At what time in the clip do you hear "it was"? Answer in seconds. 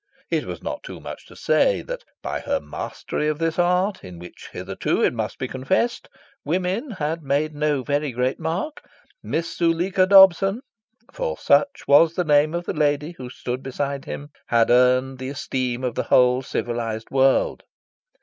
0.31-0.63